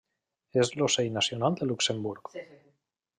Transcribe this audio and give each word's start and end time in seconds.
És 0.61 0.71
l'ocell 0.79 1.11
nacional 1.19 1.59
de 1.59 1.67
Luxemburg. 1.73 2.33